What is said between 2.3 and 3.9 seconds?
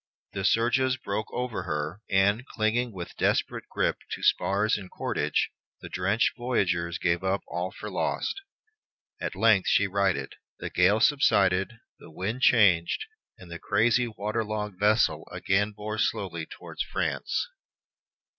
clinging with desperate